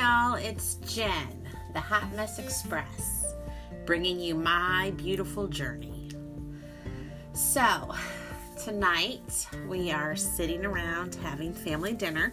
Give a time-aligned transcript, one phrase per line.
[0.00, 0.34] y'all.
[0.36, 3.34] It's Jen, the Hot Mess Express,
[3.84, 6.08] bringing you my beautiful journey.
[7.34, 7.94] So,
[8.64, 12.32] tonight we are sitting around having family dinner,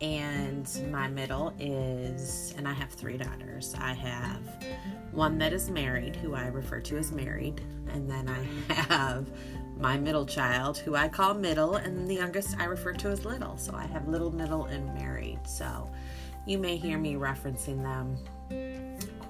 [0.00, 3.74] and my middle is, and I have three daughters.
[3.78, 4.40] I have
[5.10, 7.60] one that is married, who I refer to as married,
[7.92, 9.26] and then I have
[9.78, 13.58] my middle child, who I call middle, and the youngest I refer to as little.
[13.58, 15.40] So I have little, middle, and married.
[15.46, 15.90] So
[16.46, 18.16] you may hear me referencing them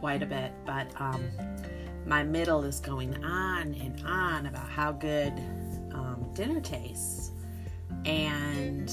[0.01, 1.29] quite a bit, but um,
[2.07, 5.33] my middle is going on and on about how good
[5.93, 7.31] um, dinner tastes.
[8.05, 8.93] And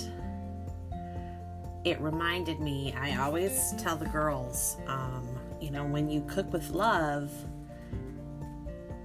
[1.86, 5.28] it reminded me, I always tell the girls, um,
[5.60, 7.32] you know, when you cook with love,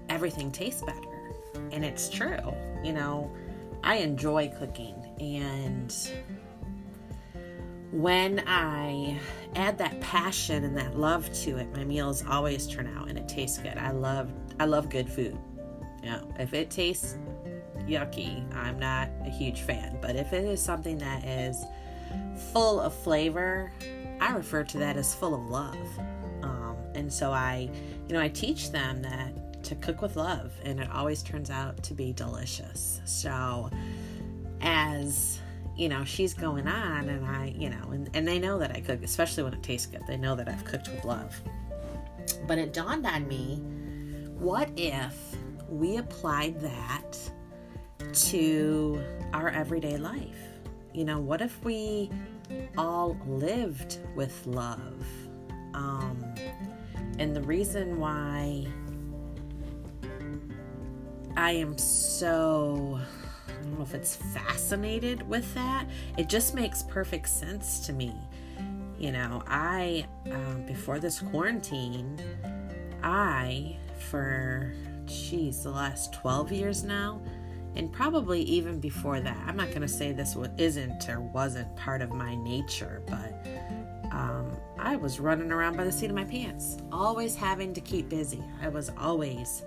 [0.08, 1.14] everything tastes better
[1.72, 2.54] and it's true.
[2.82, 3.30] You know,
[3.82, 5.94] I enjoy cooking, and
[7.94, 9.20] when I
[9.54, 13.28] add that passion and that love to it, my meals always turn out and it
[13.28, 13.78] tastes good.
[13.78, 15.38] I love I love good food.
[16.02, 17.16] You know, if it tastes
[17.86, 19.98] yucky, I'm not a huge fan.
[20.02, 21.64] But if it is something that is
[22.52, 23.72] full of flavor,
[24.20, 25.98] I refer to that as full of love.
[26.42, 27.70] Um, and so I,
[28.08, 31.82] you know, I teach them that to cook with love, and it always turns out
[31.84, 33.00] to be delicious.
[33.06, 33.70] So,
[34.60, 35.38] as
[35.76, 38.80] you know, she's going on, and I, you know, and, and they know that I
[38.80, 40.02] cook, especially when it tastes good.
[40.06, 41.40] They know that I've cooked with love.
[42.46, 43.60] But it dawned on me
[44.38, 45.16] what if
[45.68, 47.16] we applied that
[48.12, 49.02] to
[49.32, 50.38] our everyday life?
[50.92, 52.10] You know, what if we
[52.76, 55.04] all lived with love?
[55.72, 56.34] Um,
[57.18, 58.66] and the reason why
[61.36, 63.00] I am so
[63.48, 65.86] I don't know if it's fascinated with that.
[66.16, 68.14] It just makes perfect sense to me.
[68.98, 72.18] You know, I um, before this quarantine,
[73.02, 74.72] I for
[75.06, 77.20] geez the last 12 years now
[77.76, 82.00] and probably even before that i'm not going to say this isn't or wasn't part
[82.00, 83.46] of my nature but
[84.12, 88.08] um, i was running around by the seat of my pants always having to keep
[88.08, 89.62] busy i was always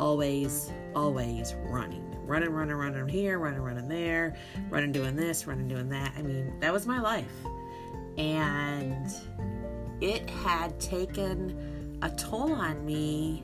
[0.00, 2.09] always, always running.
[2.30, 4.36] Running, running, running here, running, running there,
[4.68, 6.12] running, doing this, running, doing that.
[6.16, 7.26] I mean, that was my life.
[8.16, 9.12] And
[10.00, 13.42] it had taken a toll on me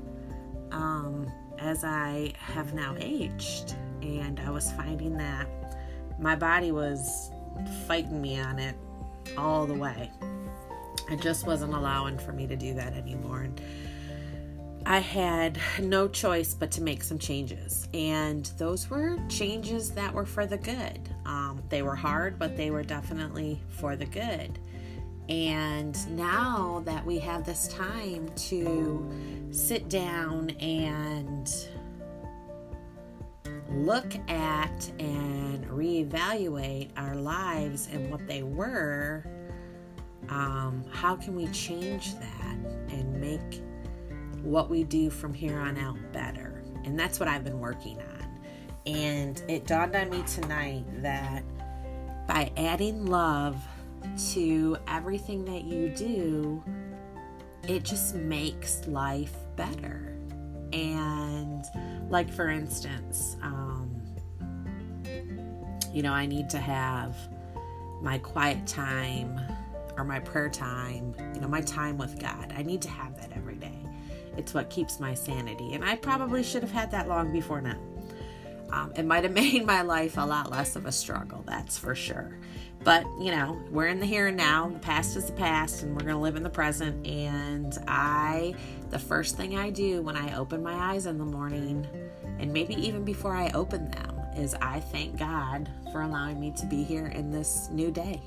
[0.70, 3.74] um, as I have now aged.
[4.02, 5.48] And I was finding that
[6.20, 7.32] my body was
[7.88, 8.76] fighting me on it
[9.36, 10.12] all the way.
[11.10, 13.40] It just wasn't allowing for me to do that anymore.
[13.40, 13.60] And
[14.88, 17.88] I had no choice but to make some changes.
[17.92, 21.00] And those were changes that were for the good.
[21.24, 24.60] Um, they were hard, but they were definitely for the good.
[25.28, 29.10] And now that we have this time to
[29.50, 31.52] sit down and
[33.72, 39.26] look at and reevaluate our lives and what they were,
[40.28, 42.56] um, how can we change that
[42.90, 43.60] and make
[44.46, 46.62] what we do from here on out better.
[46.84, 48.40] And that's what I've been working on.
[48.86, 51.42] And it dawned on me tonight that
[52.28, 53.56] by adding love
[54.32, 56.62] to everything that you do,
[57.68, 60.16] it just makes life better.
[60.72, 61.64] And,
[62.08, 64.00] like, for instance, um,
[65.92, 67.16] you know, I need to have
[68.02, 69.40] my quiet time
[69.96, 72.52] or my prayer time, you know, my time with God.
[72.56, 73.85] I need to have that every day.
[74.36, 75.74] It's what keeps my sanity.
[75.74, 77.78] And I probably should have had that long before now.
[78.70, 81.94] Um, it might have made my life a lot less of a struggle, that's for
[81.94, 82.36] sure.
[82.84, 84.68] But, you know, we're in the here and now.
[84.68, 87.04] The past is the past, and we're going to live in the present.
[87.04, 88.54] And I,
[88.90, 91.86] the first thing I do when I open my eyes in the morning,
[92.38, 96.66] and maybe even before I open them, is I thank God for allowing me to
[96.66, 98.20] be here in this new day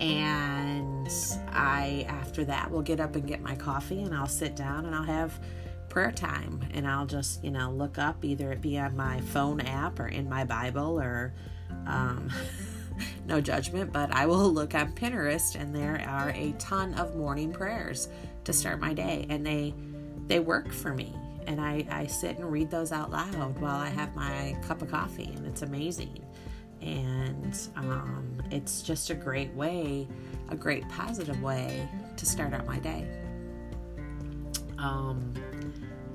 [0.00, 1.08] and
[1.48, 4.94] I after that will get up and get my coffee and I'll sit down and
[4.94, 5.38] I'll have
[5.88, 6.60] prayer time.
[6.72, 10.08] And I'll just you know look up either it be on my phone app or
[10.08, 11.34] in my Bible or
[11.86, 12.30] um,
[13.26, 17.52] no judgment but I will look on Pinterest and there are a ton of morning
[17.52, 18.08] prayers
[18.44, 19.26] to start my day.
[19.28, 19.74] And they
[20.26, 21.14] they work for me.
[21.46, 24.90] And I, I sit and read those out loud while I have my cup of
[24.90, 26.24] coffee and it's amazing
[26.82, 30.08] and um, it's just a great way,
[30.50, 33.06] a great positive way to start out my day.
[34.78, 35.34] Um,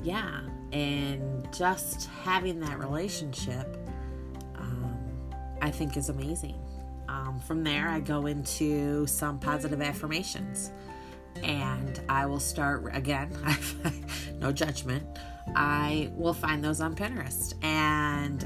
[0.03, 0.41] yeah,
[0.71, 3.77] and just having that relationship,
[4.57, 4.97] um,
[5.61, 6.59] I think is amazing.
[7.07, 10.71] um, from there, I go into some positive affirmations.
[11.43, 13.29] And I will start again,
[14.39, 15.05] no judgment.
[15.55, 17.94] I will find those on Pinterest and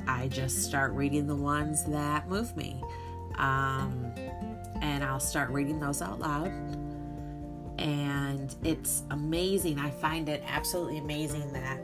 [0.07, 2.81] I just start reading the ones that move me.
[3.37, 4.11] Um,
[4.81, 6.51] and I'll start reading those out loud.
[7.77, 9.79] And it's amazing.
[9.79, 11.79] I find it absolutely amazing that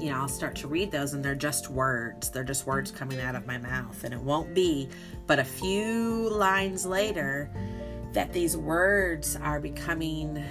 [0.00, 2.30] you know, I'll start to read those and they're just words.
[2.30, 4.02] They're just words coming out of my mouth.
[4.02, 4.88] And it won't be
[5.26, 7.50] but a few lines later
[8.12, 10.42] that these words are becoming,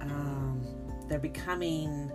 [0.00, 0.60] um,
[1.08, 2.10] they're becoming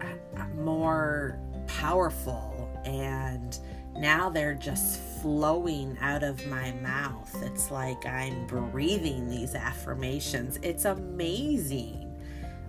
[0.00, 1.38] uh, more
[1.82, 2.70] powerful.
[2.84, 3.58] And
[3.96, 7.42] now they're just flowing out of my mouth.
[7.42, 10.60] It's like I'm breathing these affirmations.
[10.62, 12.08] It's amazing.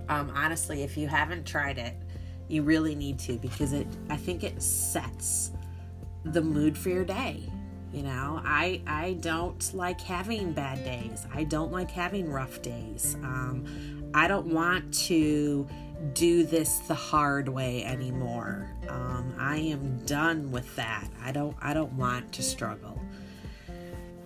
[0.09, 1.95] Um, honestly, if you haven't tried it,
[2.47, 5.51] you really need to because it I think it sets
[6.25, 7.43] the mood for your day.
[7.93, 11.27] You know, I I don't like having bad days.
[11.31, 13.15] I don't like having rough days.
[13.21, 15.67] Um, I don't want to
[16.11, 18.69] do this the hard way anymore.
[18.89, 21.07] Um, I am done with that.
[21.23, 22.99] I don't I don't want to struggle.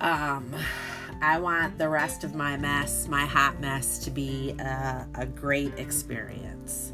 [0.01, 0.53] Um,
[1.21, 5.73] I want the rest of my mess, my hot mess, to be a, a great
[5.77, 6.93] experience.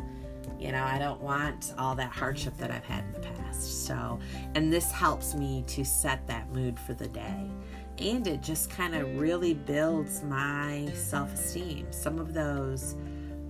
[0.60, 3.86] You know, I don't want all that hardship that I've had in the past.
[3.86, 4.20] So,
[4.56, 7.50] and this helps me to set that mood for the day.
[7.98, 11.92] And it just kind of really builds my self esteem.
[11.92, 12.96] Some of those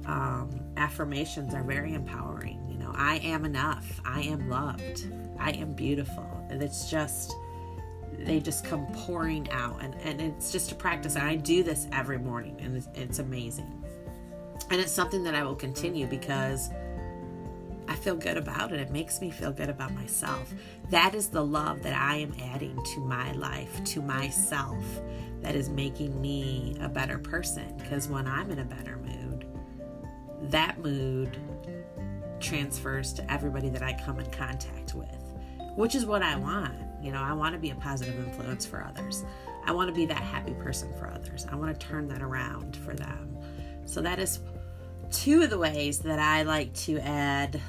[0.06, 2.60] um, affirmations are very empowering.
[2.70, 4.02] You know, I am enough.
[4.06, 5.12] I am loved.
[5.40, 6.28] I am beautiful.
[6.50, 7.36] And it's just,
[8.20, 9.82] they just come pouring out.
[9.82, 11.16] And, and it's just a practice.
[11.16, 13.84] And I do this every morning, and it's, it's amazing.
[14.70, 16.70] And it's something that I will continue because
[17.88, 18.80] I feel good about it.
[18.80, 20.54] It makes me feel good about myself.
[20.90, 24.84] That is the love that I am adding to my life, to myself,
[25.42, 27.76] that is making me a better person.
[27.78, 29.23] Because when I'm in a better mood,
[30.54, 31.36] that mood
[32.40, 35.10] transfers to everybody that I come in contact with,
[35.76, 36.76] which is what I want.
[37.02, 39.26] You know, I want to be a positive influence for others.
[39.66, 41.48] I want to be that happy person for others.
[41.52, 43.36] I want to turn that around for them.
[43.86, 44.42] So that is
[45.12, 47.60] two of the ways that I like to add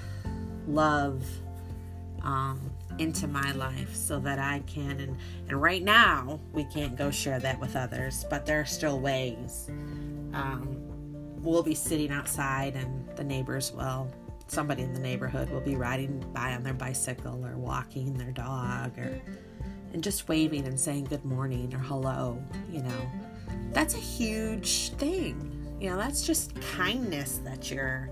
[0.69, 1.25] love
[2.23, 5.17] um, into my life so that I can and
[5.49, 9.69] and right now we can't go share that with others, but there are still ways.
[10.35, 10.94] Um,
[11.45, 14.11] we'll be sitting outside and the neighbors will
[14.47, 18.97] somebody in the neighborhood will be riding by on their bicycle or walking their dog
[18.99, 19.21] or
[19.93, 23.11] and just waving and saying good morning or hello, you know.
[23.73, 25.55] That's a huge thing
[25.85, 28.09] you know, that's just kindness that you're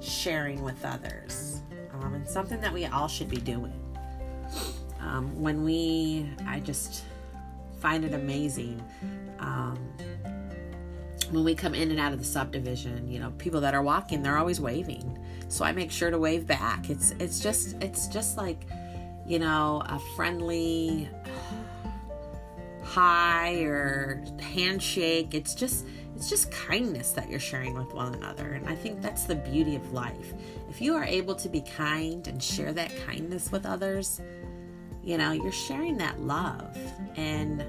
[0.00, 1.60] sharing with others.
[1.92, 3.78] Um, and something that we all should be doing.
[4.98, 7.04] Um, when we, I just
[7.80, 8.82] find it amazing.
[9.40, 9.78] Um,
[11.32, 14.22] when we come in and out of the subdivision, you know, people that are walking,
[14.22, 15.18] they're always waving.
[15.48, 16.90] So I make sure to wave back.
[16.90, 18.66] It's it's just it's just like,
[19.26, 21.08] you know, a friendly
[22.82, 25.32] hi or handshake.
[25.32, 28.52] It's just it's just kindness that you're sharing with one another.
[28.52, 30.34] And I think that's the beauty of life.
[30.68, 34.20] If you are able to be kind and share that kindness with others,
[35.02, 36.76] you know, you're sharing that love.
[37.16, 37.64] And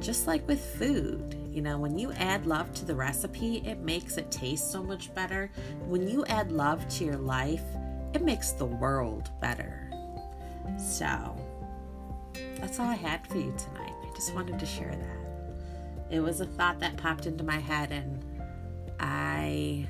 [0.00, 4.16] just like with food, you know, when you add love to the recipe, it makes
[4.16, 5.50] it taste so much better.
[5.86, 7.62] When you add love to your life,
[8.14, 9.90] it makes the world better.
[10.78, 11.36] So,
[12.56, 13.92] that's all I had for you tonight.
[14.02, 15.22] I just wanted to share that
[16.12, 18.22] it was a thought that popped into my head and
[19.00, 19.86] I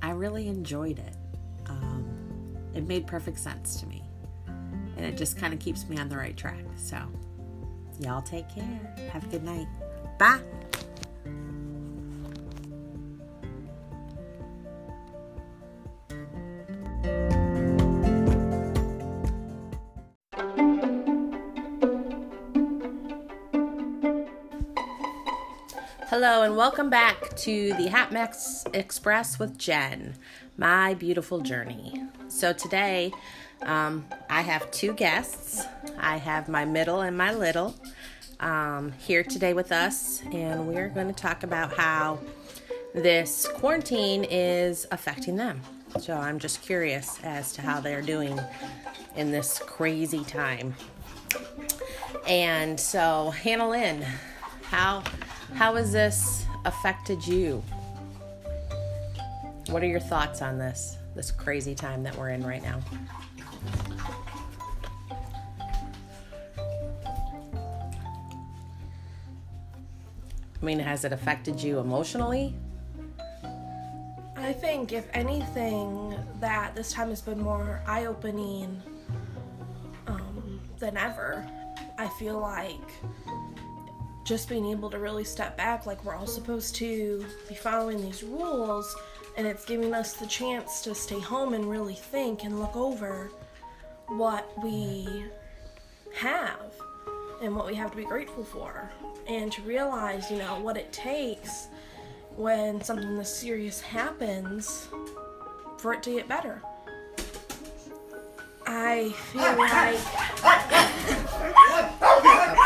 [0.00, 1.14] I really enjoyed it.
[1.66, 4.02] Um, it made perfect sense to me.
[4.96, 6.64] And it just kind of keeps me on the right track.
[6.76, 6.98] So,
[8.00, 8.94] y'all take care.
[9.12, 9.66] Have a good night.
[10.18, 10.40] Bye.
[26.10, 30.14] Hello, and welcome back to the Mess Express with Jen,
[30.56, 32.02] my beautiful journey.
[32.28, 33.12] So, today
[33.62, 35.64] um, I have two guests.
[35.98, 37.74] I have my middle and my little
[38.40, 42.18] um, here today with us, and we're going to talk about how
[42.94, 45.60] this quarantine is affecting them.
[45.98, 48.38] So, I'm just curious as to how they're doing
[49.16, 50.74] in this crazy time.
[52.26, 54.04] And so, Hannah Lynn,
[54.62, 55.02] how
[55.54, 57.62] how has this affected you?
[59.70, 62.80] What are your thoughts on this this crazy time that we're in right now?
[70.60, 72.54] I mean, has it affected you emotionally?
[74.36, 78.82] I think, if anything, that this time has been more eye opening
[80.06, 81.46] um, than ever.
[81.98, 82.90] I feel like
[84.24, 88.22] just being able to really step back, like we're all supposed to be following these
[88.22, 88.94] rules,
[89.36, 93.30] and it's giving us the chance to stay home and really think and look over
[94.08, 95.24] what we
[96.14, 96.72] have
[97.42, 98.90] and what we have to be grateful for,
[99.26, 101.68] and to realize, you know, what it takes
[102.36, 104.88] when something this serious happens
[105.78, 106.62] for it to get better.
[108.66, 109.98] I feel like.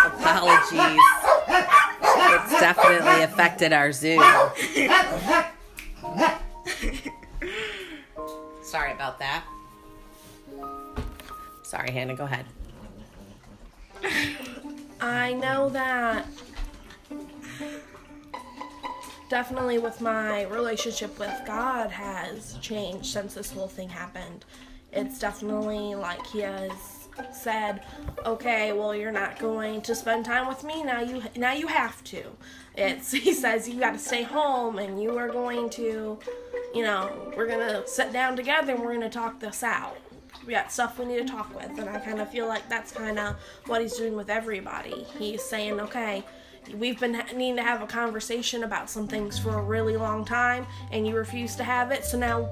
[0.06, 1.00] Apologies.
[2.34, 4.16] It's definitely affected our zoo.
[8.62, 9.44] Sorry about that.
[11.62, 12.46] Sorry, Hannah, go ahead.
[15.02, 16.24] I know that
[19.28, 24.44] definitely with my relationship with God has changed since this whole thing happened.
[24.92, 27.82] It's definitely like he has said,
[28.24, 31.00] "Okay, well you're not going to spend time with me now.
[31.00, 32.22] You now you have to."
[32.76, 36.16] It's he says you got to stay home and you are going to,
[36.72, 39.96] you know, we're gonna sit down together and we're gonna talk this out.
[40.46, 42.92] We got stuff we need to talk with, and I kind of feel like that's
[42.92, 45.06] kind of what he's doing with everybody.
[45.18, 46.24] He's saying, "Okay."
[46.78, 50.66] we've been needing to have a conversation about some things for a really long time
[50.92, 52.48] and you refuse to have it so now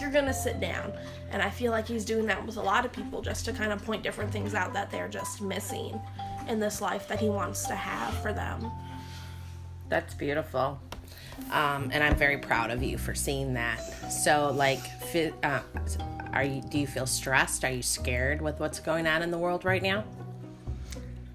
[0.00, 0.92] you're gonna sit down
[1.30, 3.72] and i feel like he's doing that with a lot of people just to kind
[3.72, 5.98] of point different things out that they're just missing
[6.48, 8.70] in this life that he wants to have for them
[9.88, 10.78] that's beautiful
[11.50, 14.80] um, and i'm very proud of you for seeing that so like
[15.42, 15.60] uh,
[16.34, 19.38] are you do you feel stressed are you scared with what's going on in the
[19.38, 20.04] world right now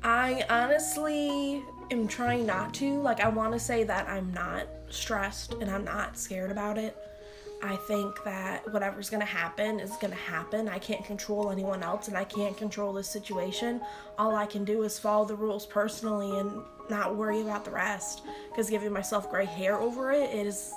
[0.03, 3.01] I honestly am trying not to.
[3.01, 6.95] Like, I want to say that I'm not stressed and I'm not scared about it.
[7.61, 10.69] I think that whatever's going to happen is going to happen.
[10.69, 13.81] I can't control anyone else and I can't control this situation.
[14.17, 18.21] All I can do is follow the rules personally and not worry about the rest.
[18.49, 20.73] Because giving myself gray hair over it is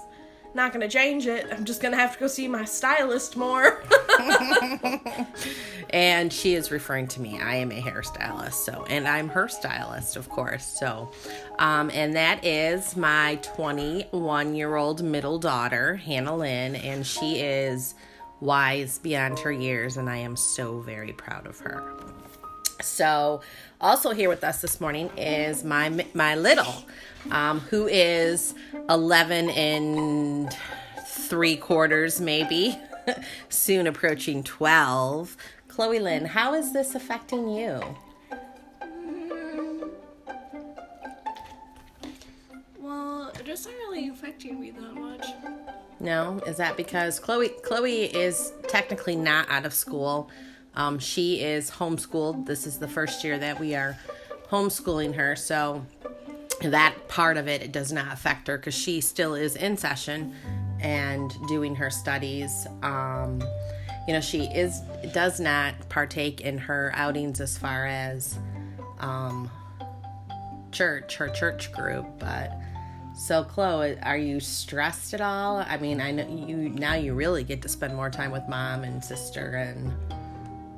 [0.55, 1.47] not to change it.
[1.51, 3.83] I'm just to have to go see my stylist more.
[5.91, 7.41] and she is referring to me.
[7.41, 10.65] I am a hairstylist, so and I'm her stylist, of course.
[10.65, 11.11] So,
[11.59, 17.95] um, and that is my 21 year old middle daughter, Hannah Lynn, and she is
[18.41, 21.83] wise beyond her years, and I am so very proud of her.
[22.81, 23.41] So,
[23.81, 26.85] also here with us this morning is my my little,
[27.31, 28.55] um, who is
[28.89, 30.57] 11 and
[31.07, 32.79] three quarters, maybe,
[33.49, 35.37] soon approaching 12.
[35.69, 37.81] Chloe Lynn, how is this affecting you?
[42.79, 45.25] Well, it doesn't really affecting me that much.
[45.99, 50.29] No, is that because Chloe Chloe is technically not out of school.
[50.75, 52.47] Um, she is homeschooled.
[52.47, 53.99] This is the first year that we are
[54.49, 55.85] homeschooling her, so
[56.63, 60.35] that part of it, it does not affect her because she still is in session
[60.81, 62.67] and doing her studies.
[62.83, 63.43] Um,
[64.07, 64.81] you know, she is
[65.13, 68.39] does not partake in her outings as far as
[68.99, 69.51] um,
[70.71, 72.53] church, her church group, but.
[73.15, 75.59] So, Chloe, are you stressed at all?
[75.59, 76.95] I mean, I know you now.
[76.95, 79.93] You really get to spend more time with mom and sister, and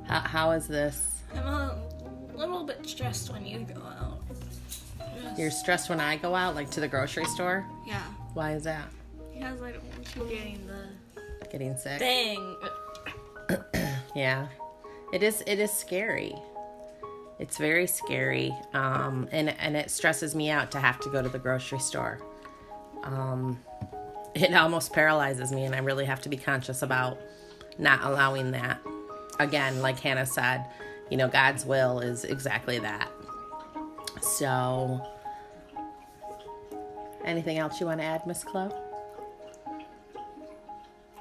[0.07, 1.21] how, how is this?
[1.35, 1.77] I'm a
[2.35, 4.19] little bit stressed when you go out.
[4.99, 5.39] Yes.
[5.39, 7.65] You're stressed when I go out, like to the grocery store.
[7.85, 8.01] Yeah.
[8.33, 8.87] Why is that?
[9.33, 12.55] Because I don't want you getting the getting sick thing.
[14.15, 14.47] yeah,
[15.13, 15.43] it is.
[15.47, 16.35] It is scary.
[17.39, 21.29] It's very scary, um, and and it stresses me out to have to go to
[21.29, 22.19] the grocery store.
[23.03, 23.59] Um,
[24.33, 27.19] it almost paralyzes me, and I really have to be conscious about
[27.77, 28.79] not allowing that
[29.39, 30.65] again, like Hannah said,
[31.09, 33.11] you know, God's will is exactly that.
[34.21, 35.01] So,
[37.23, 38.71] anything else you want to add, Miss Chloe?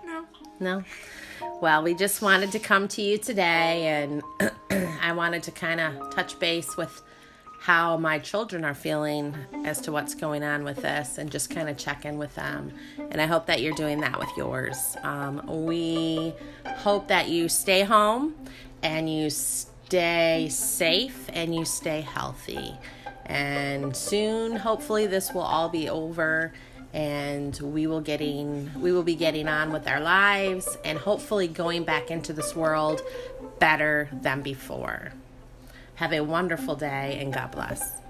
[0.05, 0.25] No.
[0.61, 0.83] No?
[1.61, 4.23] Well, we just wanted to come to you today and
[5.03, 7.03] I wanted to kind of touch base with
[7.65, 11.67] how my children are feeling as to what's going on with this and just kind
[11.67, 12.71] of check in with them.
[13.11, 14.99] And I hope that you're doing that with yours.
[15.03, 16.35] Um, we
[16.67, 18.35] hope that you stay home
[18.83, 22.77] and you stay safe and you stay healthy.
[23.25, 26.53] And soon, hopefully, this will all be over
[26.93, 31.83] and we will getting we will be getting on with our lives and hopefully going
[31.85, 33.01] back into this world
[33.59, 35.15] better than before.
[35.97, 38.04] Have a wonderful day and God bless.